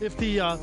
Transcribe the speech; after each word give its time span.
if 0.00 0.16
the 0.18 0.40
uh, 0.40 0.56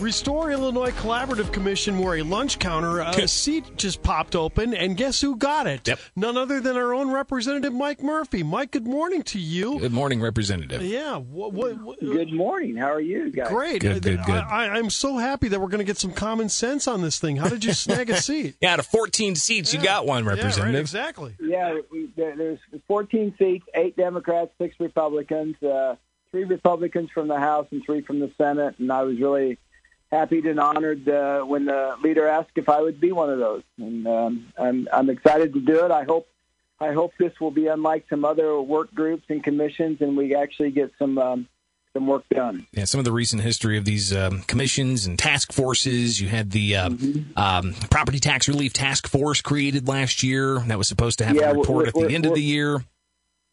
Restore 0.00 0.50
Illinois 0.52 0.90
Collaborative 0.90 1.52
Commission 1.52 1.98
were 1.98 2.16
a 2.16 2.22
lunch 2.22 2.58
counter, 2.58 3.00
a 3.00 3.26
seat 3.26 3.64
just 3.76 4.02
popped 4.02 4.36
open, 4.36 4.74
and 4.74 4.96
guess 4.96 5.20
who 5.20 5.36
got 5.36 5.66
it? 5.66 5.88
Yep. 5.88 5.98
None 6.16 6.36
other 6.36 6.60
than 6.60 6.76
our 6.76 6.92
own 6.94 7.10
representative, 7.10 7.72
Mike 7.72 8.02
Murphy. 8.02 8.42
Mike, 8.42 8.72
good 8.72 8.86
morning 8.86 9.22
to 9.24 9.38
you. 9.38 9.78
Good 9.80 9.92
morning, 9.92 10.20
Representative. 10.20 10.82
Yeah. 10.82 11.16
What, 11.16 11.52
what, 11.52 11.80
what, 11.82 12.00
Good 12.00 12.32
morning. 12.32 12.76
How 12.76 12.92
are 12.92 13.00
you 13.00 13.30
guys? 13.30 13.48
Great. 13.48 13.80
Good, 13.80 14.02
good, 14.02 14.22
good. 14.24 14.34
I, 14.34 14.66
I, 14.66 14.68
I'm 14.76 14.90
so 14.90 15.16
happy 15.16 15.48
that 15.48 15.60
we're 15.60 15.68
going 15.68 15.78
to 15.78 15.84
get 15.84 15.96
some 15.98 16.12
common 16.12 16.48
sense 16.48 16.86
on 16.86 17.00
this 17.02 17.18
thing. 17.18 17.36
How 17.36 17.48
did 17.48 17.64
you 17.64 17.72
snag 17.72 18.10
a 18.10 18.16
seat? 18.20 18.56
Yeah, 18.60 18.74
out 18.74 18.78
of 18.80 18.86
14 18.86 19.34
seats, 19.34 19.72
you 19.72 19.82
got 19.82 20.06
one, 20.06 20.24
Yeah, 20.24 20.30
right, 20.30 20.36
Representative. 20.38 20.80
exactly. 20.80 21.34
Yeah, 21.40 21.78
there's 22.16 22.58
14 22.86 23.34
seats, 23.38 23.64
eight 23.74 23.96
Democrats, 23.96 24.50
six 24.58 24.78
Republicans, 24.78 25.56
uh, 25.62 25.96
three 26.30 26.44
Republicans 26.44 27.10
from 27.10 27.28
the 27.28 27.38
House 27.38 27.66
and 27.70 27.82
three 27.84 28.00
from 28.00 28.20
the 28.20 28.30
Senate, 28.38 28.74
and 28.78 28.90
I 28.92 29.02
was 29.02 29.18
really 29.18 29.58
happy 30.12 30.38
and 30.48 30.60
honored 30.60 31.08
uh, 31.08 31.42
when 31.42 31.64
the 31.64 31.96
leader 32.02 32.26
asked 32.26 32.50
if 32.56 32.68
I 32.68 32.80
would 32.80 33.00
be 33.00 33.12
one 33.12 33.30
of 33.30 33.38
those, 33.38 33.62
and 33.78 34.06
um, 34.06 34.52
I'm 34.58 34.88
I'm 34.92 35.10
excited 35.10 35.54
to 35.54 35.60
do 35.60 35.84
it. 35.84 35.90
I 35.90 36.04
hope 36.04 36.28
I 36.80 36.92
hope 36.92 37.12
this 37.18 37.32
will 37.40 37.50
be 37.50 37.66
unlike 37.68 38.06
some 38.10 38.24
other 38.24 38.60
work 38.60 38.94
groups 38.94 39.24
and 39.28 39.42
commissions, 39.42 40.00
and 40.00 40.16
we 40.16 40.34
actually 40.34 40.70
get 40.70 40.92
some 40.98 41.18
um, 41.18 41.48
some 41.94 42.06
work 42.06 42.24
done. 42.28 42.66
Yeah, 42.72 42.84
some 42.84 42.98
of 42.98 43.04
the 43.06 43.12
recent 43.12 43.40
history 43.42 43.78
of 43.78 43.86
these 43.86 44.14
um, 44.14 44.42
commissions 44.42 45.06
and 45.06 45.18
task 45.18 45.52
forces. 45.52 46.20
You 46.20 46.28
had 46.28 46.50
the 46.50 46.76
uh, 46.76 46.88
Mm-hmm. 46.90 47.38
um, 47.38 47.72
Property 47.90 48.18
Tax 48.20 48.48
Relief 48.48 48.72
Task 48.74 49.08
Force 49.08 49.40
created 49.40 49.88
last 49.88 50.22
year. 50.22 50.58
That 50.66 50.76
was 50.78 50.88
supposed 50.88 51.18
to 51.20 51.24
have 51.24 51.34
Yeah, 51.36 51.50
a 51.50 51.54
report 51.54 51.88
at 51.88 51.94
the 51.94 52.14
end 52.14 52.26
of 52.26 52.34
the 52.34 52.42
year. 52.42 52.84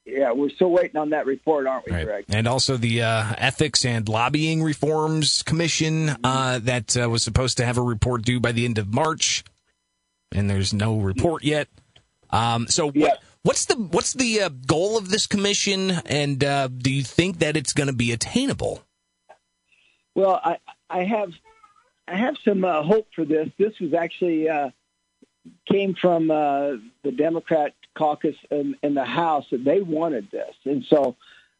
Yeah, 0.05 0.34
we're 0.34 0.49
still 0.49 0.70
waiting 0.70 0.98
on 0.98 1.12
that 1.12 1.25
report, 1.25 1.66
aren't 1.66 1.85
we, 1.85 1.93
Right. 1.93 2.05
Greg? 2.05 2.25
And 2.30 2.45
also 2.48 2.75
the 2.75 3.02
uh, 3.03 3.34
Ethics 3.38 3.85
and 3.85 4.07
Lobbying 4.09 4.61
Reforms 4.61 5.44
Commission 5.44 6.09
uh, 6.23 6.59
that 6.63 6.98
uh, 6.98 7.09
was 7.09 7.23
supposed 7.23 7.57
to 7.57 7.66
have 7.66 7.77
a 7.77 7.81
report 7.81 8.23
due 8.23 8.39
by 8.41 8.52
the 8.52 8.66
end 8.66 8.77
of 8.77 8.94
March, 8.94 9.45
and 10.33 10.50
there's 10.50 10.73
no 10.73 10.97
report 10.97 11.44
yet. 11.45 11.69
Um, 12.31 12.67
so 12.67 12.91
Yeah. 12.94 13.08
what, 13.09 13.19
what's 13.44 13.66
the 13.66 13.75
what's 13.75 14.13
the 14.13 14.41
uh, 14.41 14.50
goal 14.67 14.97
of 14.97 15.09
this 15.09 15.25
commission, 15.25 15.91
and 16.06 16.44
uh, 16.44 16.67
do 16.67 16.91
you 16.91 17.03
think 17.03 17.39
that 17.39 17.56
it's 17.56 17.72
going 17.72 17.88
to 17.88 17.94
be 17.94 18.11
attainable? 18.11 18.83
Well, 20.16 20.39
I 20.44 20.58
I 20.89 21.03
have 21.06 21.31
I 22.09 22.17
have 22.17 22.35
some 22.44 22.66
uh, 22.66 22.83
hope 22.83 23.08
for 23.16 23.23
this. 23.23 23.50
This 23.58 23.80
was 23.80 23.94
actually 23.94 24.50
uh, 24.50 24.72
came 25.72 25.95
from 25.95 26.30
uh, 26.30 26.72
the 27.03 27.11
Democrat 27.16 27.73
caucus 27.95 28.36
in, 28.52 28.75
in 28.83 28.94
the 28.94 29.05
House 29.05 29.45
that 29.52 29.63
they 29.63 29.81
wanted 29.81 30.30
this, 30.31 30.55
and 30.66 30.83
so 30.89 31.16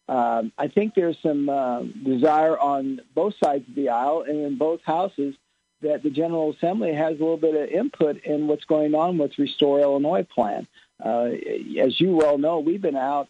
um, 0.10 0.52
I 0.58 0.68
think 0.68 0.96
there's 0.96 1.18
some 1.24 1.48
uh, 1.48 1.82
desire 1.82 2.58
on 2.60 3.00
both 3.16 3.36
sides 3.42 3.68
of 3.68 3.76
the 3.76 3.90
aisle 3.90 4.26
and 4.28 4.38
in 4.40 4.58
both 4.58 4.82
houses 4.84 5.36
that 5.82 6.04
the 6.04 6.10
General 6.10 6.54
Assembly 6.54 6.94
has 6.94 7.18
a 7.18 7.24
little 7.24 7.38
bit 7.38 7.56
of 7.56 7.70
input 7.70 8.24
in 8.24 8.48
what's 8.48 8.66
going 8.66 8.96
on 8.96 9.18
with 9.18 9.38
Restore 9.38 9.80
Illinois 9.80 10.24
plan. 10.24 10.68
Uh, 11.04 11.30
as 11.82 12.00
you 12.00 12.16
well 12.16 12.38
know, 12.38 12.60
we've 12.60 12.82
been 12.82 12.98
out 12.98 13.28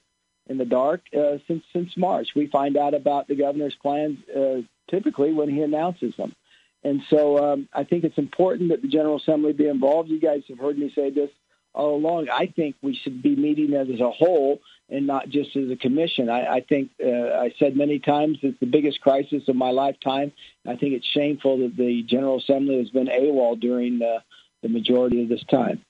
in 0.48 0.58
the 0.58 0.66
dark 0.66 1.02
uh, 1.16 1.38
since 1.48 1.64
since 1.72 1.96
March. 1.96 2.30
We 2.36 2.48
find 2.48 2.76
out 2.76 2.94
about 2.94 3.28
the 3.28 3.36
governor's 3.36 3.76
plans 3.76 4.18
uh, 4.30 4.62
typically 4.90 5.32
when 5.32 5.50
he 5.50 5.62
announces 5.62 6.16
them, 6.16 6.36
and 6.84 7.02
so 7.10 7.54
um, 7.54 7.70
I 7.74 7.84
think 7.84 8.04
it's 8.04 8.18
important 8.18 8.70
that 8.70 8.82
the 8.82 8.88
General 8.88 9.18
Assembly 9.18 9.54
be 9.54 9.68
involved. 9.68 10.10
You 10.10 10.20
guys 10.20 10.44
have 10.50 10.60
heard 10.60 10.78
me 10.78 10.92
say 10.94 11.10
this 11.10 11.30
all 11.74 11.96
along. 11.96 12.30
I 12.30 12.48
think 12.48 12.76
we 12.82 12.96
should 12.96 13.22
be 13.22 13.36
meeting 13.36 13.74
as 13.74 13.88
a 14.00 14.12
whole 14.12 14.60
and 14.90 15.08
not 15.08 15.30
just 15.30 15.56
as 15.56 15.70
a 15.70 15.76
commission. 15.76 16.30
I, 16.30 16.56
I 16.56 16.62
think 16.62 16.92
uh, 17.04 17.10
I 17.10 17.54
said 17.58 17.76
many 17.76 18.00
times 18.00 18.40
it's 18.42 18.60
the 18.60 18.66
biggest 18.66 19.02
crisis 19.02 19.44
of 19.48 19.56
my 19.56 19.72
lifetime. 19.72 20.32
I 20.68 20.76
think 20.76 20.94
it's 20.94 21.08
shameful 21.08 21.58
that 21.60 21.76
the 21.76 22.04
General 22.04 22.38
Assembly 22.38 22.78
has 22.78 22.90
been 22.90 23.08
AWOL 23.08 23.60
during 23.60 24.02
uh, 24.02 24.20
the 24.62 24.70
majority 24.70 25.24
of 25.24 25.30
this 25.30 25.44
time. 25.50 25.84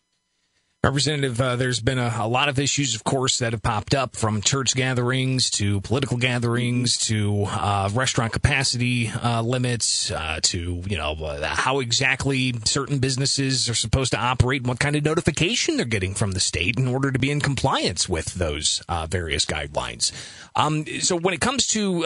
Representative, 0.86 1.39
uh, 1.39 1.56
there's 1.56 1.80
been 1.80 1.98
a, 1.98 2.14
a 2.17 2.28
lot 2.28 2.49
of 2.49 2.60
issues, 2.60 2.94
of 2.94 3.05
course, 3.05 3.39
that 3.39 3.54
have 3.54 3.64
popped 3.64 3.95
up 3.95 4.17
from 4.17 4.42
church 4.42 4.76
gatherings 4.76 5.49
to 5.52 5.80
political 5.80 6.17
gatherings 6.17 6.98
to 6.98 7.45
uh, 7.48 7.89
restaurant 7.94 8.33
capacity 8.33 9.08
uh, 9.08 9.42
limits 9.42 10.11
uh, 10.11 10.42
to, 10.44 10.83
you 10.86 10.98
know, 10.98 11.14
uh, 11.14 11.55
how 11.55 11.80
exactly 11.80 12.54
certain 12.66 12.99
businesses 12.99 13.70
are 13.70 13.73
supposed 13.73 14.11
to 14.11 14.20
operate 14.20 14.64
and 14.64 14.67
what 14.67 14.77
kind 14.77 14.98
of 14.98 15.05
notification 15.05 15.77
they're 15.77 15.86
getting 15.86 16.14
from 16.14 16.33
the 16.33 16.42
state 16.42 16.77
in 16.77 16.89
order 16.89 17.14
to 17.14 17.17
be 17.17 17.32
in 17.32 17.39
compliance 17.39 18.10
with 18.10 18.33
those 18.33 18.83
uh, 18.89 19.08
various 19.10 19.45
guidelines. 19.45 20.11
Um, 20.54 20.86
so 21.00 21.15
when 21.15 21.33
it 21.33 21.39
comes 21.39 21.65
to 21.67 22.02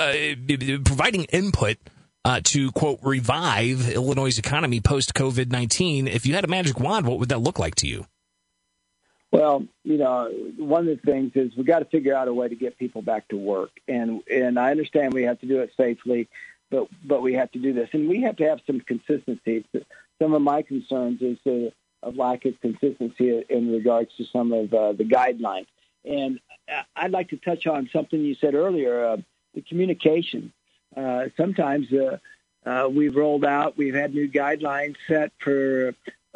providing 0.85 1.23
input, 1.23 1.77
uh, 2.25 2.41
to 2.43 2.71
quote 2.73 2.99
revive 3.01 3.89
Illinois' 3.89 4.37
economy 4.37 4.81
post 4.81 5.15
COVID 5.15 5.49
nineteen. 5.49 6.07
If 6.07 6.27
you 6.27 6.35
had 6.35 6.43
a 6.43 6.47
magic 6.47 6.79
wand, 6.79 7.07
what 7.07 7.19
would 7.19 7.29
that 7.29 7.39
look 7.39 7.57
like 7.57 7.73
to 7.75 7.87
you? 7.87 8.05
Well, 9.37 9.67
you 9.83 9.99
know, 9.99 10.31
one 10.57 10.87
of 10.87 10.99
the 10.99 11.11
things 11.11 11.33
is 11.35 11.55
we 11.55 11.63
got 11.63 11.79
to 11.79 11.85
figure 11.85 12.15
out 12.15 12.27
a 12.27 12.33
way 12.33 12.47
to 12.47 12.55
get 12.55 12.79
people 12.79 13.03
back 13.03 13.27
to 13.27 13.37
work, 13.37 13.69
and 13.87 14.23
and 14.31 14.57
I 14.57 14.71
understand 14.71 15.13
we 15.13 15.25
have 15.25 15.39
to 15.41 15.45
do 15.45 15.59
it 15.59 15.69
safely, 15.77 16.27
but 16.71 16.87
but 17.05 17.21
we 17.21 17.33
have 17.33 17.51
to 17.51 17.59
do 17.59 17.71
this, 17.71 17.87
and 17.93 18.09
we 18.09 18.23
have 18.23 18.37
to 18.37 18.45
have 18.45 18.61
some 18.65 18.79
consistency. 18.79 19.63
Some 20.19 20.33
of 20.33 20.41
my 20.41 20.63
concerns 20.63 21.21
is 21.21 21.37
the 21.45 21.71
of 22.01 22.15
lack 22.15 22.45
of 22.45 22.59
consistency 22.61 23.43
in 23.47 23.71
regards 23.71 24.09
to 24.17 24.25
some 24.33 24.51
of 24.51 24.73
uh, 24.73 24.93
the 24.93 25.03
guidelines, 25.03 25.67
and 26.03 26.39
I'd 26.95 27.11
like 27.11 27.29
to 27.29 27.37
touch 27.37 27.67
on 27.67 27.91
something 27.93 28.19
you 28.19 28.33
said 28.33 28.55
earlier: 28.55 29.05
uh, 29.05 29.17
the 29.53 29.61
communication. 29.61 30.51
Uh, 30.95 31.25
sometimes 31.37 31.93
uh, 31.93 32.17
uh, 32.65 32.89
we've 32.89 33.15
rolled 33.15 33.45
out, 33.45 33.77
we've 33.77 33.93
had 33.93 34.15
new 34.15 34.27
guidelines 34.27 34.95
set 35.07 35.31
for 35.37 35.93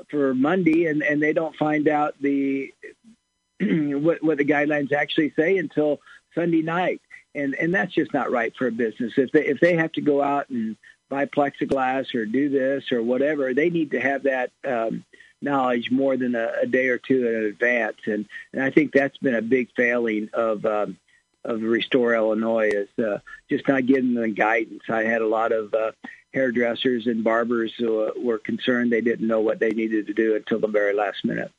for 0.09 0.33
Monday, 0.33 0.85
and, 0.87 1.03
and 1.03 1.21
they 1.21 1.33
don't 1.33 1.55
find 1.55 1.87
out 1.87 2.15
the 2.21 2.73
what, 3.61 4.23
what 4.23 4.37
the 4.37 4.45
guidelines 4.45 4.91
actually 4.91 5.33
say 5.35 5.57
until 5.57 5.99
Sunday 6.35 6.61
night, 6.61 7.01
and 7.35 7.53
and 7.55 7.73
that's 7.73 7.93
just 7.93 8.13
not 8.13 8.31
right 8.31 8.53
for 8.55 8.67
a 8.67 8.71
business. 8.71 9.13
If 9.17 9.31
they 9.31 9.45
if 9.45 9.59
they 9.59 9.75
have 9.75 9.91
to 9.93 10.01
go 10.01 10.21
out 10.21 10.49
and 10.49 10.77
buy 11.09 11.25
plexiglass 11.25 12.15
or 12.15 12.25
do 12.25 12.49
this 12.49 12.91
or 12.91 13.03
whatever, 13.03 13.53
they 13.53 13.69
need 13.69 13.91
to 13.91 13.99
have 13.99 14.23
that 14.23 14.51
um, 14.65 15.03
knowledge 15.41 15.91
more 15.91 16.17
than 16.17 16.35
a, 16.35 16.51
a 16.61 16.65
day 16.65 16.87
or 16.87 16.97
two 16.97 17.27
in 17.27 17.45
advance, 17.45 17.97
and 18.05 18.25
and 18.53 18.63
I 18.63 18.71
think 18.71 18.91
that's 18.91 19.17
been 19.17 19.35
a 19.35 19.41
big 19.41 19.69
failing 19.75 20.29
of. 20.33 20.65
Um, 20.65 20.97
of 21.43 21.63
Restore 21.63 22.13
Illinois 22.13 22.69
is 22.69 23.03
uh, 23.03 23.17
just 23.49 23.67
not 23.67 23.87
getting 23.87 24.13
the 24.13 24.27
guidance. 24.27 24.83
I 24.87 25.05
had 25.05 25.23
a 25.23 25.27
lot 25.27 25.51
of 25.51 25.73
uh, 25.73 25.91
hairdressers 26.33 27.07
and 27.07 27.23
barbers 27.23 27.73
uh, 27.81 28.11
were 28.17 28.37
concerned 28.37 28.91
they 28.91 29.01
didn't 29.01 29.27
know 29.27 29.41
what 29.41 29.59
they 29.59 29.71
needed 29.71 30.07
to 30.07 30.13
do 30.13 30.35
until 30.35 30.59
the 30.59 30.67
very 30.67 30.93
last 30.93 31.23
minute. 31.25 31.51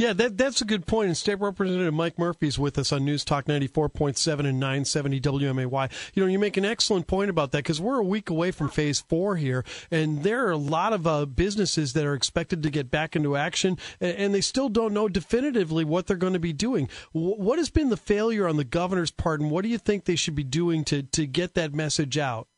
Yeah, 0.00 0.14
that 0.14 0.38
that's 0.38 0.62
a 0.62 0.64
good 0.64 0.86
point. 0.86 1.08
And 1.08 1.16
State 1.16 1.40
Representative 1.40 1.92
Mike 1.92 2.18
Murphy 2.18 2.46
is 2.46 2.58
with 2.58 2.78
us 2.78 2.90
on 2.90 3.04
News 3.04 3.22
Talk 3.22 3.44
94.7 3.44 4.46
and 4.46 4.58
970 4.58 5.20
WMAY. 5.20 5.90
You 6.14 6.22
know, 6.22 6.30
you 6.30 6.38
make 6.38 6.56
an 6.56 6.64
excellent 6.64 7.06
point 7.06 7.28
about 7.28 7.52
that 7.52 7.58
because 7.58 7.82
we're 7.82 7.98
a 7.98 8.02
week 8.02 8.30
away 8.30 8.50
from 8.50 8.70
phase 8.70 9.00
four 9.00 9.36
here, 9.36 9.62
and 9.90 10.22
there 10.22 10.46
are 10.46 10.52
a 10.52 10.56
lot 10.56 10.94
of 10.94 11.06
uh, 11.06 11.26
businesses 11.26 11.92
that 11.92 12.06
are 12.06 12.14
expected 12.14 12.62
to 12.62 12.70
get 12.70 12.90
back 12.90 13.14
into 13.14 13.36
action, 13.36 13.76
and, 14.00 14.16
and 14.16 14.34
they 14.34 14.40
still 14.40 14.70
don't 14.70 14.94
know 14.94 15.06
definitively 15.06 15.84
what 15.84 16.06
they're 16.06 16.16
going 16.16 16.32
to 16.32 16.38
be 16.38 16.54
doing. 16.54 16.88
W- 17.12 17.36
what 17.36 17.58
has 17.58 17.68
been 17.68 17.90
the 17.90 17.98
failure 17.98 18.48
on 18.48 18.56
the 18.56 18.64
governor's 18.64 19.10
part, 19.10 19.42
and 19.42 19.50
what 19.50 19.64
do 19.64 19.68
you 19.68 19.76
think 19.76 20.06
they 20.06 20.16
should 20.16 20.34
be 20.34 20.44
doing 20.44 20.82
to, 20.84 21.02
to 21.02 21.26
get 21.26 21.52
that 21.52 21.74
message 21.74 22.16
out? 22.16 22.48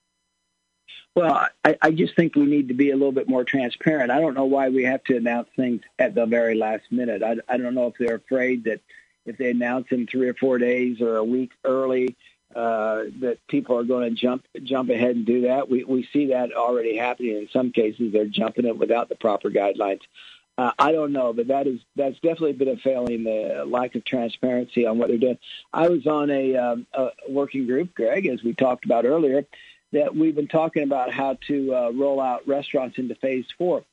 Well, 1.14 1.46
I, 1.64 1.76
I 1.82 1.90
just 1.90 2.16
think 2.16 2.34
we 2.34 2.46
need 2.46 2.68
to 2.68 2.74
be 2.74 2.90
a 2.90 2.96
little 2.96 3.12
bit 3.12 3.28
more 3.28 3.44
transparent. 3.44 4.10
I 4.10 4.20
don't 4.20 4.34
know 4.34 4.46
why 4.46 4.70
we 4.70 4.84
have 4.84 5.04
to 5.04 5.16
announce 5.16 5.48
things 5.54 5.82
at 5.98 6.14
the 6.14 6.24
very 6.24 6.54
last 6.54 6.84
minute. 6.90 7.22
I, 7.22 7.36
I 7.48 7.58
don't 7.58 7.74
know 7.74 7.88
if 7.88 7.94
they're 7.98 8.16
afraid 8.16 8.64
that 8.64 8.80
if 9.26 9.36
they 9.36 9.50
announce 9.50 9.90
them 9.90 10.06
three 10.06 10.28
or 10.28 10.34
four 10.34 10.58
days 10.58 11.00
or 11.00 11.16
a 11.16 11.24
week 11.24 11.52
early, 11.64 12.16
uh, 12.56 13.04
that 13.20 13.38
people 13.48 13.78
are 13.78 13.84
going 13.84 14.08
to 14.08 14.20
jump 14.20 14.46
jump 14.62 14.90
ahead 14.90 15.16
and 15.16 15.26
do 15.26 15.42
that. 15.42 15.70
We 15.70 15.84
we 15.84 16.08
see 16.12 16.26
that 16.28 16.52
already 16.52 16.96
happening 16.96 17.36
in 17.36 17.48
some 17.52 17.72
cases. 17.72 18.12
They're 18.12 18.26
jumping 18.26 18.66
it 18.66 18.76
without 18.76 19.08
the 19.08 19.14
proper 19.14 19.50
guidelines. 19.50 20.00
Uh, 20.58 20.72
I 20.78 20.92
don't 20.92 21.12
know, 21.12 21.32
but 21.32 21.48
that 21.48 21.66
is 21.66 21.80
that's 21.96 22.16
definitely 22.16 22.52
been 22.52 22.68
a 22.68 22.76
failing. 22.76 23.24
The 23.24 23.64
lack 23.66 23.94
of 23.94 24.04
transparency 24.04 24.86
on 24.86 24.98
what 24.98 25.08
they're 25.08 25.16
doing. 25.18 25.38
I 25.72 25.88
was 25.88 26.06
on 26.06 26.30
a, 26.30 26.56
um, 26.56 26.86
a 26.92 27.08
working 27.28 27.66
group, 27.66 27.94
Greg, 27.94 28.26
as 28.26 28.42
we 28.42 28.52
talked 28.52 28.84
about 28.84 29.06
earlier, 29.06 29.46
that 29.92 30.14
we've 30.14 30.34
been 30.34 30.48
talking 30.48 30.82
about 30.82 31.12
how 31.12 31.38
to 31.48 31.74
uh, 31.74 31.90
roll 31.90 32.20
out 32.20 32.46
restaurants 32.48 32.98
into 32.98 33.14
phase 33.14 33.46
four. 33.56 33.84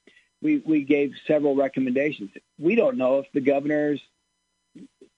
We 0.42 0.58
we 0.58 0.84
gave 0.84 1.14
several 1.28 1.56
recommendations. 1.56 2.32
We 2.58 2.76
don't 2.76 2.98
know 2.98 3.20
if 3.20 3.32
the 3.34 3.42
governors 3.42 4.02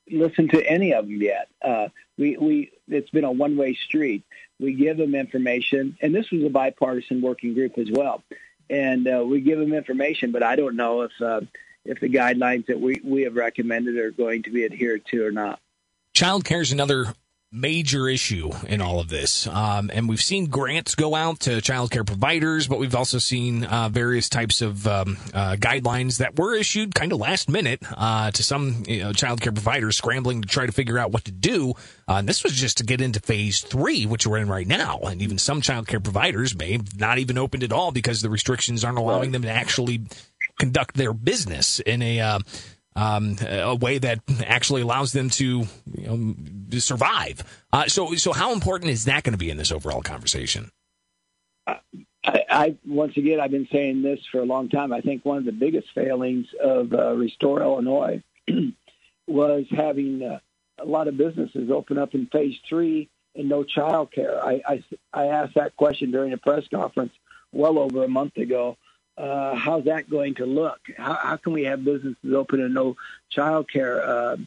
listened 0.10 0.52
to 0.52 0.68
any 0.68 0.94
of 0.94 1.06
them 1.06 1.22
yet. 1.22 1.48
Uh, 1.64 1.90
we 2.18 2.38
we 2.38 2.72
it's 2.88 3.10
been 3.10 3.24
a 3.24 3.32
one 3.32 3.58
way 3.58 3.76
street. 3.76 4.24
We 4.60 4.74
give 4.74 4.98
them 4.98 5.16
information, 5.16 5.98
and 6.02 6.14
this 6.14 6.30
was 6.32 6.44
a 6.44 6.50
bipartisan 6.50 7.22
working 7.22 7.54
group 7.54 7.78
as 7.78 7.90
well. 7.90 8.24
And 8.70 9.08
uh, 9.08 9.24
we 9.26 9.42
give 9.42 9.60
them 9.60 9.74
information, 9.74 10.32
but 10.32 10.44
I 10.44 10.56
don't 10.56 10.76
know 10.76 11.02
if 11.02 11.12
uh, 11.22 11.42
if 11.86 12.00
the 12.00 12.10
guidelines 12.10 12.68
that 12.68 12.80
we 12.80 13.02
we 13.04 13.24
have 13.24 13.36
recommended 13.36 13.98
are 13.98 14.12
going 14.12 14.44
to 14.44 14.50
be 14.50 14.66
adhered 14.66 15.06
to 15.12 15.26
or 15.26 15.32
not. 15.32 15.60
Child 16.14 16.46
care 16.46 16.62
is 16.62 16.72
another 16.72 17.14
major 17.52 18.08
issue 18.08 18.50
in 18.68 18.80
all 18.80 19.02
of 19.02 19.10
this. 19.10 19.46
Um, 19.46 19.92
and 19.94 20.08
we've 20.08 20.22
seen 20.22 20.46
grants 20.46 20.96
go 20.96 21.16
out 21.16 21.42
to 21.42 21.60
child 21.60 21.92
care 21.92 22.06
providers, 22.06 22.68
but 22.68 22.80
we've 22.80 22.96
also 22.96 23.18
seen 23.18 23.66
uh, 23.66 23.90
various 23.90 24.30
types 24.30 24.62
of 24.62 24.88
um, 24.88 25.18
uh, 25.34 25.58
guidelines 25.58 26.20
that 26.20 26.40
were 26.40 26.56
issued 26.56 26.96
kind 26.96 27.12
of 27.12 27.20
last 27.20 27.50
minute 27.50 27.84
uh, 27.98 28.32
to 28.32 28.42
some 28.42 28.84
you 28.88 29.02
know, 29.02 29.12
child 29.12 29.42
care 29.42 29.52
providers 29.52 29.98
scrambling 29.98 30.42
to 30.42 30.48
try 30.48 30.66
to 30.66 30.72
figure 30.72 30.98
out 30.98 31.12
what 31.12 31.26
to 31.26 31.32
do. 31.32 31.72
Uh, 32.08 32.16
and 32.16 32.30
this 32.30 32.42
was 32.42 32.54
just 32.54 32.78
to 32.78 32.86
get 32.86 33.02
into 33.02 33.20
phase 33.20 33.60
three, 33.60 34.06
which 34.06 34.26
we're 34.26 34.38
in 34.38 34.48
right 34.48 34.68
now. 34.68 35.00
And 35.00 35.22
even 35.22 35.38
some 35.38 35.60
child 35.60 35.88
care 35.88 36.00
providers 36.00 36.56
may 36.56 36.72
have 36.74 36.98
not 36.98 37.18
even 37.20 37.38
opened 37.38 37.64
at 37.64 37.74
all 37.74 37.92
because 37.92 38.22
the 38.22 38.30
restrictions 38.30 38.86
aren't 38.86 38.98
allowing 38.98 39.32
them 39.32 39.42
to 39.42 39.52
actually 39.52 40.04
conduct 40.58 40.96
their 40.96 41.14
business 41.14 41.82
in 41.82 42.02
a 42.02 42.22
uh, 42.22 42.40
um, 42.96 43.38
a 43.48 43.76
way 43.76 43.98
that 43.98 44.20
actually 44.46 44.82
allows 44.82 45.14
them 45.14 45.30
to 45.30 45.64
you 45.96 46.08
know, 46.08 46.80
survive. 46.80 47.44
Uh, 47.72 47.88
so, 47.88 48.16
so 48.16 48.34
how 48.34 48.54
important 48.54 48.92
is 48.92 49.06
that 49.06 49.24
going 49.24 49.34
to 49.34 49.38
be 49.38 49.50
in 49.50 49.58
this 49.58 49.72
overall 49.72 50.02
conversation? 50.02 50.72
I, 51.68 51.80
I, 52.24 52.76
once 52.86 53.18
again, 53.18 53.40
I've 53.40 53.52
been 53.52 53.68
saying 53.72 54.02
this 54.02 54.20
for 54.32 54.40
a 54.40 54.46
long 54.46 54.70
time. 54.70 54.94
I 54.94 55.02
think 55.02 55.26
one 55.26 55.38
of 55.38 55.46
the 55.46 55.52
biggest 55.52 55.88
failings 55.94 56.48
of 56.62 56.94
uh, 56.94 57.16
Restore 57.16 57.62
Illinois 57.62 58.22
was 59.28 59.66
having 59.72 60.24
uh, 60.24 60.40
a 60.78 60.86
lot 60.86 61.08
of 61.08 61.18
businesses 61.18 61.72
open 61.72 61.98
up 61.98 62.14
in 62.14 62.28
phase 62.28 62.58
three 62.68 63.10
and 63.36 63.48
no 63.48 63.64
child 63.64 64.12
care. 64.12 64.44
I, 64.44 64.62
I, 64.68 64.84
I 65.14 65.28
asked 65.28 65.56
that 65.56 65.76
question 65.78 66.12
during 66.12 66.34
a 66.34 66.38
press 66.38 66.68
conference 66.68 67.14
well 67.52 67.80
over 67.80 68.04
a 68.04 68.08
month 68.08 68.38
ago 68.38 68.78
uh, 69.18 69.56
how's 69.56 69.86
that 69.86 70.10
going 70.10 70.36
to 70.36 70.46
look? 70.46 70.80
How, 70.98 71.14
how, 71.14 71.38
can 71.38 71.54
we 71.54 71.64
have 71.64 71.84
businesses 71.84 72.34
open 72.34 72.62
and 72.62 72.74
no 72.74 72.96
child 73.30 73.70
care 73.70 74.04
uh, 74.04 74.38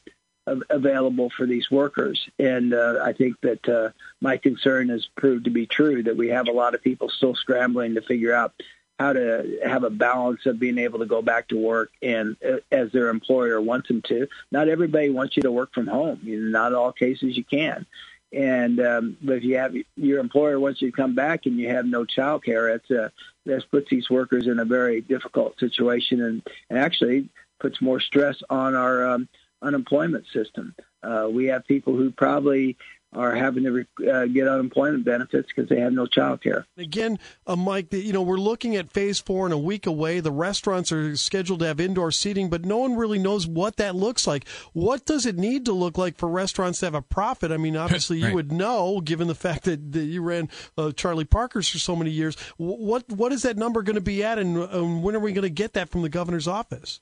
available 0.70 1.31
for 1.31 1.46
these 1.46 1.70
workers? 1.70 2.28
And 2.38 2.75
uh, 2.75 3.00
I 3.02 3.12
think 3.12 3.40
that 3.43 3.69
uh, 3.69 3.90
my 4.20 4.37
concern 4.37 4.88
has 4.88 5.06
proved 5.16 5.44
to 5.44 5.50
be 5.50 5.66
true 5.66 6.02
that 6.05 6.16
we 6.16 6.28
have 6.28 6.49
a 6.49 6.52
lot 6.52 6.75
of 6.75 6.82
people 6.82 7.08
still 7.08 7.34
scrambling 7.34 7.94
to 7.94 8.02
figure 8.02 8.32
out 8.32 8.52
how 8.99 9.12
to 9.12 9.58
have 9.64 9.82
a 9.82 9.90
balance 9.90 10.46
of 10.46 10.61
being 10.61 10.78
able 10.78 11.00
to 11.00 11.06
go 11.06 11.20
back 11.20 11.49
to 11.49 11.56
work 11.56 11.90
and 12.00 12.37
uh, 12.46 12.58
as 12.70 12.93
their 12.93 13.08
employer 13.08 13.61
wants 13.61 13.88
them 13.88 14.02
to. 14.02 14.28
Not 14.52 14.69
everybody 14.69 15.11
wants 15.11 15.37
you 15.37 15.43
to 15.43 15.52
work 15.52 15.75
from 15.75 15.87
home. 15.87 16.20
Not 16.22 16.72
all 16.72 16.93
cases 16.93 17.37
you 17.37 17.44
can. 17.44 17.87
And 18.35 18.81
um, 18.81 19.17
but 19.23 19.37
if 19.37 19.45
you 19.45 19.59
have 19.59 19.75
your 19.97 20.19
employer 20.19 20.59
wants 20.59 20.83
you 20.83 20.91
to 20.91 20.97
come 20.97 21.15
back 21.15 21.47
and 21.47 21.57
you 21.57 21.69
have 21.69 21.87
no 21.87 22.05
child 22.05 22.45
care, 22.45 22.69
it's 22.69 22.91
a 22.91 23.13
this 23.47 23.65
puts 23.65 23.91
these 23.91 24.11
workers 24.11 24.47
in 24.47 24.59
a 24.59 24.65
very 24.65 25.01
difficult 25.01 25.59
situation 25.59 26.21
and, 26.21 26.43
and 26.69 26.79
actually 26.79 27.29
puts 27.61 27.81
more 27.81 28.01
stress 28.01 28.43
on 28.51 28.75
our 28.75 29.07
um, 29.07 29.29
unemployment 29.63 30.27
system. 30.33 30.75
Uh, 31.03 31.29
we 31.31 31.47
have 31.47 31.67
people 31.67 31.95
who 31.95 32.11
probably 32.11 32.77
are 33.14 33.34
having 33.34 33.64
to 33.64 34.11
uh, 34.11 34.26
get 34.26 34.49
unemployment 34.49 35.05
benefits 35.05 35.49
because 35.55 35.69
they 35.69 35.81
have 35.81 35.93
no 35.93 36.06
child 36.06 36.43
care. 36.43 36.66
Again, 36.76 37.19
uh, 37.46 37.56
Mike, 37.56 37.93
you 37.93 38.12
know, 38.12 38.22
we're 38.22 38.37
looking 38.37 38.76
at 38.76 38.90
phase 38.90 39.20
four 39.20 39.46
in 39.46 39.52
a 39.52 39.58
week 39.58 39.87
away. 39.87 40.20
The 40.20 40.32
restaurants 40.32 40.93
are 40.93 41.16
scheduled 41.16 41.61
to 41.61 41.66
have 41.66 41.81
indoor 41.81 42.11
seating, 42.11 42.50
but 42.50 42.64
no 42.64 42.78
one 42.78 42.96
really 42.96 43.19
knows 43.19 43.46
what 43.46 43.76
that 43.76 43.94
looks 43.94 44.26
like. 44.26 44.49
What 44.72 45.05
does 45.05 45.26
it 45.26 45.37
need 45.37 45.64
to 45.66 45.72
look 45.72 45.99
like 45.99 46.16
for 46.16 46.28
restaurants 46.28 46.81
to 46.81 46.87
have 46.87 46.94
a 46.94 47.02
profit? 47.02 47.52
I 47.52 47.56
mean, 47.56 47.76
obviously, 47.84 48.22
right. 48.22 48.28
you 48.28 48.34
would 48.34 48.52
know, 48.52 49.00
given 49.00 49.28
the 49.28 49.34
fact 49.34 49.64
that, 49.64 49.93
that 49.93 50.05
you 50.05 50.22
ran 50.22 50.49
uh, 50.76 50.93
Charlie 50.93 51.25
Parker's 51.25 51.69
for 51.69 51.78
so 51.78 51.96
many 51.96 52.11
years. 52.11 52.37
What 52.56 53.08
What 53.08 53.32
is 53.32 53.43
that 53.43 53.56
number 53.56 53.82
going 53.82 53.94
to 53.94 54.00
be 54.00 54.22
at, 54.22 54.38
and 54.38 54.58
um, 54.58 55.02
when 55.02 55.14
are 55.14 55.20
we 55.20 55.32
going 55.32 55.43
to 55.43 55.50
get 55.50 55.75
that 55.75 55.88
from 55.88 56.02
the 56.02 56.08
governor's 56.08 56.49
office? 56.49 57.00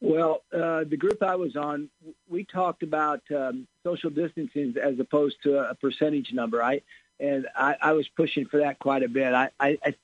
Well, 0.00 0.42
uh, 0.52 0.84
the 0.84 0.96
group 0.96 1.22
I 1.22 1.36
was 1.36 1.56
on, 1.56 1.88
we 2.28 2.44
talked 2.44 2.82
about 2.82 3.20
um, 3.34 3.66
social 3.84 4.10
distancing 4.10 4.74
as 4.80 4.98
opposed 5.00 5.42
to 5.42 5.58
a 5.58 5.74
percentage 5.74 6.32
number. 6.32 6.62
I 6.62 6.82
and 7.20 7.48
I, 7.56 7.76
I 7.82 7.92
was 7.92 8.06
pushing 8.08 8.46
for 8.46 8.58
that 8.58 8.78
quite 8.78 9.02
a 9.02 9.08
bit. 9.08 9.34
I, 9.34 9.50
I, 9.58 9.78
I've 9.84 9.96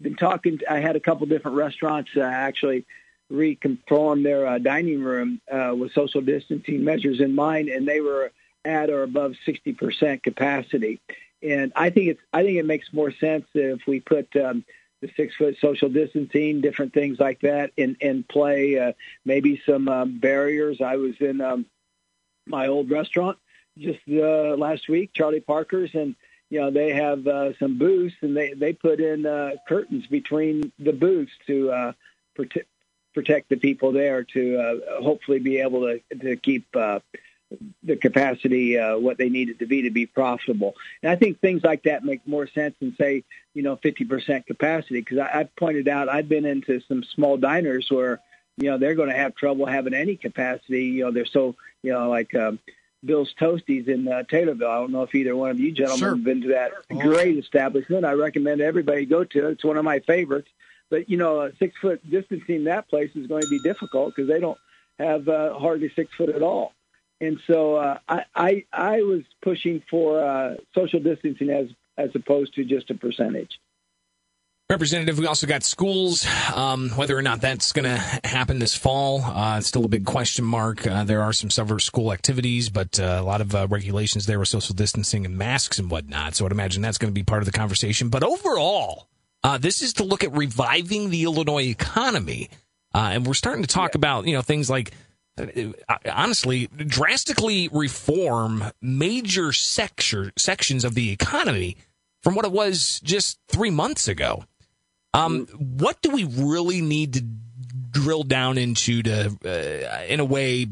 been 0.00 0.16
talking. 0.16 0.60
I 0.68 0.80
had 0.80 0.96
a 0.96 1.00
couple 1.00 1.26
different 1.26 1.58
restaurants 1.58 2.10
uh, 2.16 2.22
actually 2.22 2.86
reconfirm 3.30 4.22
their 4.22 4.46
uh, 4.46 4.58
dining 4.58 5.02
room 5.02 5.40
uh, 5.50 5.74
with 5.76 5.92
social 5.92 6.22
distancing 6.22 6.84
measures 6.84 7.20
in 7.20 7.34
mind, 7.34 7.68
and 7.68 7.86
they 7.86 8.00
were 8.00 8.32
at 8.64 8.90
or 8.90 9.02
above 9.02 9.34
60% 9.46 10.22
capacity. 10.22 11.00
And 11.42 11.72
I 11.74 11.90
think 11.90 12.08
it's 12.08 12.20
I 12.32 12.42
think 12.42 12.58
it 12.58 12.64
makes 12.64 12.92
more 12.92 13.10
sense 13.10 13.46
if 13.54 13.80
we 13.86 14.00
put 14.00 14.34
um, 14.36 14.64
the 15.02 15.10
six 15.16 15.34
foot 15.34 15.56
social 15.60 15.90
distancing, 15.90 16.62
different 16.62 16.94
things 16.94 17.18
like 17.18 17.40
that, 17.40 17.72
in 17.76 17.96
in 18.00 18.22
play. 18.22 18.78
Uh, 18.78 18.92
maybe 19.26 19.60
some 19.66 19.88
um, 19.88 20.18
barriers. 20.18 20.80
I 20.80 20.96
was 20.96 21.14
in 21.20 21.42
um, 21.42 21.66
my 22.46 22.68
old 22.68 22.90
restaurant 22.90 23.36
just 23.76 24.00
uh, 24.08 24.56
last 24.56 24.88
week, 24.88 25.10
Charlie 25.12 25.40
Parker's, 25.40 25.94
and 25.94 26.14
you 26.48 26.60
know 26.60 26.70
they 26.70 26.92
have 26.92 27.26
uh, 27.26 27.52
some 27.58 27.78
booths, 27.78 28.14
and 28.22 28.34
they 28.36 28.54
they 28.54 28.72
put 28.72 29.00
in 29.00 29.26
uh, 29.26 29.52
curtains 29.68 30.06
between 30.06 30.72
the 30.78 30.92
booths 30.92 31.32
to 31.48 31.70
uh, 31.70 31.92
protect 32.34 32.68
protect 33.12 33.50
the 33.50 33.56
people 33.56 33.92
there 33.92 34.24
to 34.24 34.56
uh, 34.58 35.02
hopefully 35.02 35.40
be 35.40 35.58
able 35.58 35.80
to 35.82 36.00
to 36.20 36.36
keep 36.36 36.64
uh, 36.76 37.00
the 37.82 37.96
capacity 37.96 38.78
uh, 38.78 38.98
what 38.98 39.18
they 39.18 39.28
need 39.28 39.48
it 39.48 39.58
to 39.58 39.66
be 39.66 39.82
to 39.82 39.90
be 39.90 40.06
profitable. 40.06 40.74
And 41.02 41.10
I 41.10 41.16
think 41.16 41.40
things 41.40 41.62
like 41.62 41.84
that 41.84 42.04
make 42.04 42.26
more 42.26 42.46
sense 42.46 42.74
than 42.80 42.96
say 42.96 43.24
you 43.54 43.62
know 43.62 43.76
50% 43.76 44.46
capacity 44.46 45.00
because 45.00 45.18
I, 45.18 45.40
I've 45.40 45.56
pointed 45.56 45.88
out 45.88 46.08
I've 46.08 46.28
been 46.28 46.44
into 46.44 46.80
some 46.88 47.04
small 47.14 47.36
diners 47.36 47.88
where 47.90 48.20
you 48.56 48.70
know 48.70 48.78
they're 48.78 48.94
going 48.94 49.10
to 49.10 49.16
have 49.16 49.34
trouble 49.34 49.66
having 49.66 49.94
any 49.94 50.16
capacity. 50.16 50.84
You 50.86 51.04
know 51.04 51.10
they're 51.10 51.26
so 51.26 51.56
you 51.82 51.92
know 51.92 52.08
like. 52.08 52.34
Um, 52.34 52.58
Bill's 53.04 53.34
Toasties 53.40 53.88
in 53.88 54.06
uh, 54.06 54.22
Taylorville. 54.30 54.70
I 54.70 54.76
don't 54.76 54.92
know 54.92 55.02
if 55.02 55.12
either 55.12 55.34
one 55.34 55.50
of 55.50 55.58
you 55.58 55.72
gentlemen 55.72 55.98
sure. 55.98 56.10
have 56.10 56.22
been 56.22 56.42
to 56.42 56.48
that 56.50 56.70
great 57.00 57.36
establishment. 57.36 58.04
I 58.04 58.12
recommend 58.12 58.60
everybody 58.60 59.06
go 59.06 59.24
to 59.24 59.48
it. 59.48 59.50
It's 59.50 59.64
one 59.64 59.76
of 59.76 59.84
my 59.84 59.98
favorites. 59.98 60.48
But 60.92 61.08
you 61.08 61.16
know, 61.16 61.40
a 61.40 61.56
six 61.56 61.74
foot 61.80 62.08
distancing 62.08 62.64
that 62.64 62.88
place 62.88 63.10
is 63.14 63.26
going 63.26 63.42
to 63.42 63.48
be 63.48 63.58
difficult 63.60 64.14
because 64.14 64.28
they 64.28 64.38
don't 64.38 64.58
have 64.98 65.26
uh, 65.28 65.58
hardly 65.58 65.90
six 65.96 66.14
foot 66.14 66.28
at 66.28 66.42
all. 66.42 66.74
And 67.22 67.38
so 67.46 67.76
uh, 67.76 67.98
I, 68.08 68.24
I, 68.34 68.64
I 68.72 69.02
was 69.02 69.22
pushing 69.42 69.80
for 69.88 70.22
uh, 70.22 70.56
social 70.74 71.00
distancing 71.00 71.50
as 71.50 71.68
as 71.96 72.10
opposed 72.14 72.54
to 72.54 72.64
just 72.64 72.90
a 72.90 72.94
percentage. 72.94 73.60
Representative, 74.68 75.18
we 75.18 75.26
also 75.26 75.46
got 75.46 75.62
schools. 75.62 76.26
Um, 76.54 76.88
whether 76.90 77.16
or 77.16 77.20
not 77.20 77.42
that's 77.42 77.72
going 77.72 77.84
to 77.84 77.98
happen 78.26 78.58
this 78.58 78.74
fall, 78.74 79.22
uh, 79.22 79.58
it's 79.58 79.66
still 79.66 79.84
a 79.84 79.88
big 79.88 80.06
question 80.06 80.44
mark. 80.44 80.86
Uh, 80.86 81.04
there 81.04 81.20
are 81.22 81.34
some 81.34 81.50
summer 81.50 81.78
school 81.78 82.10
activities, 82.12 82.70
but 82.70 82.98
uh, 82.98 83.18
a 83.20 83.22
lot 83.22 83.42
of 83.42 83.54
uh, 83.54 83.68
regulations 83.68 84.24
there 84.24 84.38
with 84.38 84.48
social 84.48 84.74
distancing 84.74 85.26
and 85.26 85.36
masks 85.36 85.78
and 85.78 85.90
whatnot. 85.90 86.34
So 86.34 86.46
I'd 86.46 86.52
imagine 86.52 86.80
that's 86.80 86.96
going 86.96 87.10
to 87.10 87.14
be 87.14 87.22
part 87.22 87.42
of 87.42 87.46
the 87.46 87.52
conversation. 87.52 88.08
But 88.08 88.24
overall, 88.24 89.08
uh, 89.44 89.58
this 89.58 89.82
is 89.82 89.92
to 89.94 90.04
look 90.04 90.24
at 90.24 90.32
reviving 90.32 91.10
the 91.10 91.24
Illinois 91.24 91.64
economy. 91.64 92.48
Uh, 92.94 93.10
and 93.12 93.26
we're 93.26 93.34
starting 93.34 93.62
to 93.62 93.68
talk 93.68 93.92
yeah. 93.92 93.98
about, 93.98 94.26
you 94.26 94.32
know, 94.32 94.42
things 94.42 94.70
like 94.70 94.92
honestly, 96.06 96.66
drastically 96.66 97.68
reform 97.72 98.64
major 98.80 99.52
sector, 99.52 100.32
sections 100.36 100.84
of 100.84 100.94
the 100.94 101.10
economy 101.10 101.76
from 102.22 102.34
what 102.34 102.44
it 102.44 102.52
was 102.52 103.00
just 103.02 103.38
three 103.48 103.70
months 103.70 104.08
ago. 104.08 104.44
Um, 105.14 105.46
what 105.46 106.00
do 106.00 106.10
we 106.10 106.24
really 106.24 106.80
need 106.80 107.14
to 107.14 107.24
drill 107.90 108.22
down 108.22 108.56
into 108.56 109.02
to, 109.02 109.36
uh, 109.44 110.04
in 110.08 110.20
a 110.20 110.24
way, 110.24 110.66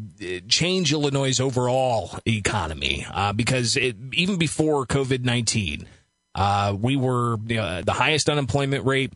change 0.48 0.92
Illinois' 0.92 1.40
overall 1.40 2.18
economy? 2.26 3.06
Uh, 3.10 3.32
because 3.32 3.76
it, 3.76 3.96
even 4.12 4.38
before 4.38 4.86
COVID 4.86 5.24
19, 5.24 5.86
uh, 6.34 6.74
we 6.78 6.96
were 6.96 7.38
you 7.46 7.56
know, 7.56 7.82
the 7.82 7.92
highest 7.92 8.28
unemployment 8.28 8.86
rate. 8.86 9.12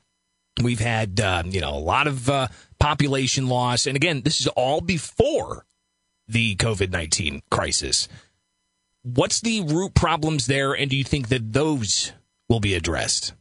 We've 0.62 0.80
had, 0.80 1.20
um, 1.20 1.50
you 1.50 1.60
know, 1.60 1.74
a 1.74 1.80
lot 1.80 2.06
of 2.06 2.28
uh, 2.28 2.48
population 2.84 3.48
loss. 3.48 3.86
And 3.86 3.96
again, 3.96 4.20
this 4.20 4.42
is 4.42 4.46
all 4.48 4.82
before 4.82 5.64
the 6.28 6.54
COVID 6.56 6.90
19 6.90 7.40
crisis. 7.50 8.08
What's 9.02 9.40
the 9.40 9.62
root 9.62 9.94
problems 9.94 10.46
there? 10.48 10.74
And 10.74 10.90
do 10.90 10.96
you 10.96 11.04
think 11.04 11.28
that 11.28 11.54
those 11.54 12.12
will 12.46 12.60
be 12.60 12.74
addressed? 12.74 13.32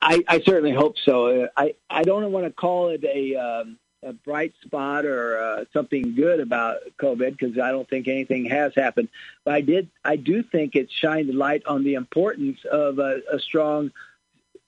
I, 0.00 0.22
I 0.28 0.40
certainly 0.40 0.72
hope 0.72 0.98
so. 1.04 1.48
I, 1.56 1.74
I 1.90 2.04
don't 2.04 2.30
want 2.30 2.46
to 2.46 2.52
call 2.52 2.90
it 2.90 3.02
a, 3.02 3.34
um, 3.34 3.78
a 4.04 4.12
bright 4.12 4.52
spot 4.62 5.04
or 5.04 5.38
uh, 5.42 5.64
something 5.72 6.14
good 6.14 6.38
about 6.38 6.76
COVID 7.00 7.36
because 7.36 7.58
I 7.58 7.72
don't 7.72 7.90
think 7.90 8.06
anything 8.06 8.44
has 8.46 8.72
happened. 8.76 9.08
But 9.44 9.54
I 9.54 9.60
did 9.62 9.88
I 10.04 10.14
do 10.14 10.44
think 10.44 10.76
it 10.76 10.92
shined 10.92 11.34
light 11.34 11.62
on 11.66 11.82
the 11.82 11.94
importance 11.94 12.60
of 12.70 13.00
a, 13.00 13.20
a 13.32 13.40
strong 13.40 13.90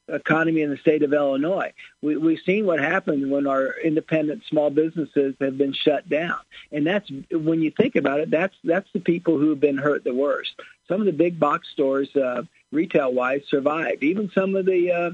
economy 0.08 0.60
in 0.60 0.70
the 0.70 0.76
state 0.76 1.02
of 1.02 1.12
Illinois. 1.12 1.72
We, 2.02 2.16
we've 2.16 2.40
seen 2.44 2.66
what 2.66 2.78
happens 2.78 3.26
when 3.26 3.46
our 3.46 3.74
independent 3.82 4.42
small 4.48 4.70
businesses 4.70 5.34
have 5.40 5.56
been 5.56 5.72
shut 5.72 6.08
down, 6.08 6.38
and 6.70 6.86
that's 6.86 7.10
when 7.30 7.62
you 7.62 7.70
think 7.70 7.96
about 7.96 8.20
it. 8.20 8.30
That's 8.30 8.54
that's 8.64 8.88
the 8.92 9.00
people 9.00 9.38
who 9.38 9.50
have 9.50 9.60
been 9.60 9.78
hurt 9.78 10.04
the 10.04 10.14
worst. 10.14 10.52
Some 10.88 11.00
of 11.00 11.06
the 11.06 11.12
big 11.12 11.40
box 11.40 11.68
stores, 11.72 12.14
uh, 12.14 12.42
retail 12.70 13.12
wise, 13.14 13.42
survived. 13.48 14.02
Even 14.02 14.30
some 14.30 14.54
of 14.56 14.66
the 14.66 14.92
uh, 14.92 15.10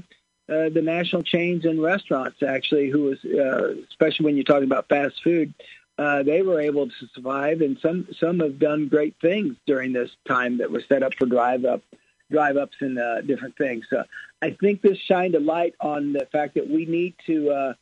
uh, 0.53 0.69
the 0.69 0.81
national 0.81 1.23
chains 1.23 1.63
and 1.63 1.81
restaurants, 1.81 2.43
actually, 2.43 2.89
who 2.89 3.03
was 3.03 3.19
uh, 3.23 3.75
especially 3.89 4.25
when 4.25 4.35
you're 4.35 4.43
talking 4.43 4.65
about 4.65 4.89
fast 4.89 5.23
food. 5.23 5.53
uh, 6.01 6.23
they 6.23 6.41
were 6.41 6.59
able 6.59 6.87
to 6.87 7.07
survive, 7.13 7.61
and 7.61 7.77
some 7.79 8.07
some 8.19 8.39
have 8.39 8.57
done 8.57 8.87
great 8.87 9.15
things 9.21 9.55
during 9.67 9.93
this 9.93 10.09
time 10.27 10.57
that 10.57 10.71
was 10.71 10.83
set 10.87 11.03
up 11.03 11.13
for 11.13 11.27
drive 11.27 11.63
up, 11.63 11.83
drive 12.31 12.57
ups, 12.57 12.77
and 12.79 12.97
uh, 12.97 13.21
different 13.21 13.55
things. 13.55 13.85
So 13.89 14.03
I 14.41 14.51
think 14.51 14.81
this 14.81 14.97
shined 14.97 15.35
a 15.35 15.39
light 15.39 15.75
on 15.79 16.13
the 16.13 16.27
fact 16.31 16.55
that 16.55 16.69
we 16.69 16.85
need 16.85 17.15
to 17.27 17.49
uh, 17.51 17.73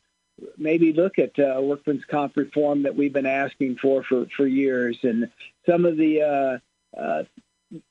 maybe 0.58 0.92
look 0.92 1.18
at 1.18 1.38
uh, 1.38 1.60
workman's 1.60 2.04
comp 2.04 2.36
reform 2.36 2.82
that 2.82 2.96
we've 2.96 3.12
been 3.12 3.26
asking 3.26 3.76
for 3.76 4.02
for, 4.02 4.26
for 4.36 4.46
years, 4.46 4.98
and 5.02 5.30
some 5.66 5.84
of 5.84 5.96
the 5.96 6.22
uh, 6.22 7.00
uh, 7.00 7.24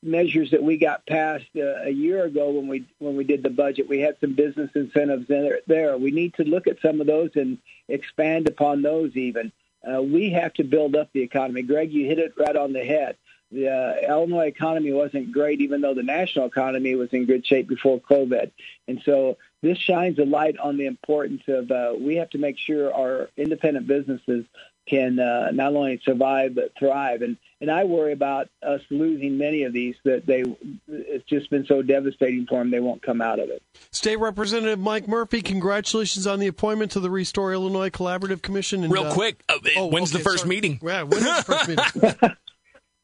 measures 0.03 0.51
that 0.51 0.61
we 0.61 0.77
got 0.77 1.05
passed 1.05 1.49
uh, 1.55 1.83
a 1.83 1.89
year 1.89 2.25
ago 2.25 2.51
when 2.51 2.67
we 2.67 2.85
when 2.99 3.15
we 3.15 3.23
did 3.23 3.43
the 3.43 3.49
budget. 3.49 3.89
We 3.89 3.99
had 3.99 4.17
some 4.19 4.33
business 4.33 4.69
incentives 4.75 5.27
there. 5.27 5.61
There, 5.67 5.97
we 5.97 6.11
need 6.11 6.35
to 6.35 6.43
look 6.43 6.67
at 6.67 6.81
some 6.81 7.01
of 7.01 7.07
those 7.07 7.31
and 7.35 7.57
expand 7.88 8.47
upon 8.47 8.81
those. 8.81 9.15
Even 9.15 9.51
uh, 9.83 10.01
we 10.01 10.31
have 10.31 10.53
to 10.55 10.63
build 10.63 10.95
up 10.95 11.09
the 11.13 11.21
economy. 11.21 11.63
Greg, 11.63 11.91
you 11.91 12.05
hit 12.05 12.19
it 12.19 12.33
right 12.38 12.55
on 12.55 12.73
the 12.73 12.83
head. 12.83 13.15
The 13.51 13.68
uh, 13.68 14.08
Illinois 14.08 14.48
economy 14.48 14.94
wasn't 14.94 15.32
great, 15.32 15.62
even 15.62 15.82
though 15.82 15.96
the 15.96 16.03
national 16.03 16.46
economy 16.46 16.96
was 16.96 17.10
in 17.12 17.25
good 17.25 17.46
shape 17.46 17.68
before 17.68 18.00
COVID. 18.00 18.51
And 18.88 19.01
so 19.03 19.38
this 19.62 19.77
shines 19.77 20.20
a 20.20 20.25
light 20.25 20.58
on 20.60 20.77
the 20.77 20.86
importance 20.86 21.41
of 21.48 21.72
uh, 21.72 21.94
we 22.00 22.15
have 22.18 22.29
to 22.32 22.38
make 22.38 22.58
sure 22.58 22.94
our 22.94 23.29
independent 23.38 23.88
businesses 23.88 24.46
can 24.88 25.20
uh, 25.20 25.51
not 25.51 25.75
only 25.75 26.01
survive 26.03 26.56
but 26.56 26.72
thrive. 26.77 27.22
And 27.22 27.38
and 27.62 27.70
I 27.70 27.84
worry 27.84 28.13
about 28.13 28.50
us 28.63 28.82
losing 28.89 29.38
many 29.38 29.63
of 29.63 29.74
these 29.74 29.96
that 30.06 30.25
they 30.25 30.44
it's 30.88 31.25
just 31.25 31.50
been 31.50 31.65
so 31.65 31.82
devastating 31.82 32.46
for 32.48 32.60
them 32.60 32.72
they 32.72 32.79
won't 32.79 33.01
come 33.01 33.22
out 33.22 33.39
of 33.39 33.50
it. 33.50 33.62
State 33.91 34.18
Representative 34.18 34.79
Mike 34.79 35.08
Murphy, 35.08 35.41
congratulations 35.41 36.25
on 36.25 36.39
the 36.39 36.48
appointment 36.48 36.91
to 36.91 37.00
the 37.00 37.10
Restore 37.10 37.53
Illinois 37.53 37.89
Collaborative 37.89 38.41
Commission. 38.41 38.84
And, 38.84 38.91
Real 38.91 39.06
uh, 39.06 39.13
quick, 39.13 39.44
uh, 39.50 39.58
oh, 39.77 39.88
when's 39.88 40.12
okay, 40.13 40.20
the 40.20 40.24
first 40.24 40.44
sorry. 40.44 40.50
meeting? 40.50 40.79
Yeah, 40.82 41.03
when's 41.03 41.24
the 41.24 41.44
first 41.44 41.68
meeting? 41.68 42.36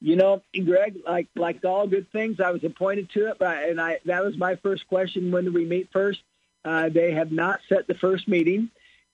You 0.05 0.15
know, 0.15 0.43
Greg, 0.53 0.97
like 1.03 1.29
like 1.35 1.65
all 1.65 1.87
good 1.87 2.11
things, 2.11 2.39
I 2.39 2.51
was 2.51 2.63
appointed 2.63 3.09
to 3.13 3.29
it, 3.31 3.39
but 3.39 3.57
and 3.67 3.81
I 3.81 3.97
that 4.05 4.23
was 4.23 4.37
my 4.37 4.55
first 4.57 4.87
question: 4.87 5.31
When 5.31 5.45
do 5.45 5.51
we 5.51 5.65
meet 5.65 5.89
first? 5.91 6.19
Uh, 6.63 6.89
they 6.89 7.13
have 7.13 7.31
not 7.31 7.59
set 7.67 7.87
the 7.87 7.95
first 7.95 8.27
meeting. 8.27 8.69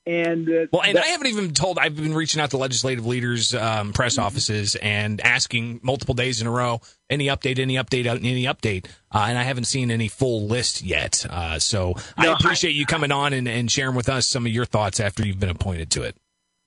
And 0.05 0.49
uh, 0.49 0.65
well, 0.73 0.81
and 0.81 0.97
I 0.97 1.05
haven't 1.05 1.27
even 1.27 1.53
told. 1.53 1.79
I've 1.79 1.95
been 1.95 2.13
reaching 2.13 2.41
out 2.41 2.49
to 2.49 2.57
legislative 2.57 3.05
leaders, 3.05 3.55
um, 3.55 3.93
press 3.93 4.15
mm-hmm. 4.15 4.25
offices, 4.25 4.75
and 4.75 5.21
asking 5.21 5.79
multiple 5.81 6.13
days 6.13 6.41
in 6.41 6.47
a 6.47 6.51
row, 6.51 6.81
any 7.09 7.27
update, 7.27 7.57
any 7.57 7.75
update, 7.75 8.05
any 8.05 8.43
update, 8.43 8.87
uh, 9.13 9.27
and 9.29 9.37
I 9.37 9.43
haven't 9.43 9.65
seen 9.65 9.91
any 9.91 10.09
full 10.09 10.45
list 10.45 10.81
yet. 10.81 11.25
Uh, 11.29 11.57
so 11.59 11.95
no, 12.17 12.31
I 12.31 12.35
appreciate 12.35 12.71
I, 12.71 12.73
you 12.73 12.85
coming 12.85 13.13
on 13.13 13.31
and, 13.31 13.47
and 13.47 13.71
sharing 13.71 13.95
with 13.95 14.09
us 14.09 14.27
some 14.27 14.45
of 14.45 14.51
your 14.51 14.65
thoughts 14.65 14.99
after 14.99 15.25
you've 15.25 15.39
been 15.39 15.49
appointed 15.49 15.89
to 15.91 16.03
it. 16.03 16.17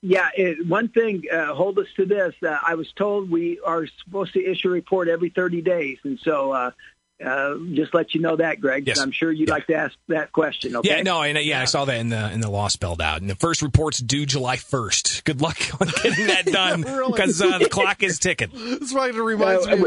Yeah, 0.06 0.28
it, 0.36 0.66
one 0.66 0.88
thing, 0.88 1.22
uh, 1.32 1.54
hold 1.54 1.78
us 1.78 1.86
to 1.96 2.04
this. 2.04 2.34
Uh, 2.42 2.58
I 2.62 2.74
was 2.74 2.92
told 2.92 3.30
we 3.30 3.58
are 3.64 3.86
supposed 4.04 4.34
to 4.34 4.44
issue 4.44 4.68
a 4.68 4.72
report 4.72 5.08
every 5.08 5.30
30 5.30 5.62
days, 5.62 5.96
and 6.04 6.18
so 6.20 6.52
uh, 6.52 6.70
uh, 7.24 7.54
just 7.72 7.94
let 7.94 8.14
you 8.14 8.20
know 8.20 8.36
that, 8.36 8.60
Greg. 8.60 8.86
Yes. 8.86 8.98
I'm 8.98 9.12
sure 9.12 9.32
you'd 9.32 9.48
yeah. 9.48 9.54
like 9.54 9.66
to 9.68 9.76
ask 9.76 9.94
that 10.08 10.30
question. 10.30 10.76
Okay. 10.76 10.90
Yeah, 10.90 11.02
no, 11.02 11.22
and 11.22 11.38
uh, 11.38 11.40
yeah, 11.40 11.62
I 11.62 11.64
saw 11.64 11.86
that 11.86 11.96
in 11.96 12.10
the 12.10 12.30
in 12.32 12.42
the 12.42 12.50
law 12.50 12.68
spelled 12.68 13.00
out. 13.00 13.22
And 13.22 13.30
the 13.30 13.34
first 13.34 13.62
report's 13.62 13.98
due 13.98 14.26
July 14.26 14.56
1st. 14.56 15.24
Good 15.24 15.40
luck 15.40 15.56
on 15.80 15.88
getting 16.02 16.26
that 16.26 16.44
done 16.52 16.82
because 16.82 17.40
really? 17.40 17.54
uh, 17.54 17.58
the 17.58 17.68
clock 17.70 18.02
is 18.02 18.18
ticking. 18.18 18.50
This 18.52 18.92
right. 18.92 19.14
It 19.14 19.22
reminds 19.22 19.66
me. 19.66 19.84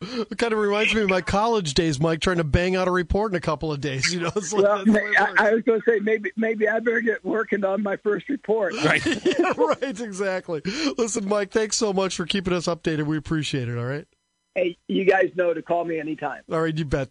It 0.00 0.38
kind 0.38 0.52
of 0.52 0.60
reminds 0.60 0.94
me 0.94 1.00
of 1.02 1.08
my 1.08 1.20
college 1.20 1.74
days, 1.74 1.98
Mike, 1.98 2.20
trying 2.20 2.36
to 2.36 2.44
bang 2.44 2.76
out 2.76 2.86
a 2.86 2.90
report 2.90 3.32
in 3.32 3.36
a 3.36 3.40
couple 3.40 3.72
of 3.72 3.80
days. 3.80 4.14
You 4.14 4.20
know, 4.20 4.30
like, 4.34 4.52
well, 4.52 4.84
I, 4.86 5.34
I, 5.36 5.54
was 5.54 5.62
going 5.64 5.80
to 5.80 5.90
say 5.90 5.98
maybe 5.98 6.30
maybe 6.36 6.68
I 6.68 6.78
better 6.78 7.00
get 7.00 7.24
working 7.24 7.64
on 7.64 7.82
my 7.82 7.96
first 7.96 8.28
report. 8.28 8.74
Right, 8.84 9.04
yeah, 9.26 9.52
right, 9.56 10.00
exactly. 10.00 10.62
Listen, 10.96 11.28
Mike, 11.28 11.50
thanks 11.50 11.76
so 11.76 11.92
much 11.92 12.16
for 12.16 12.26
keeping 12.26 12.54
us 12.54 12.66
updated. 12.66 13.06
We 13.06 13.16
appreciate 13.16 13.68
it. 13.68 13.76
All 13.76 13.84
right. 13.84 14.06
Hey, 14.54 14.78
you 14.86 15.04
guys 15.04 15.30
know 15.34 15.52
to 15.52 15.62
call 15.62 15.84
me 15.84 15.98
anytime. 15.98 16.42
All 16.50 16.62
right, 16.62 16.76
you 16.76 16.84
bet. 16.84 17.10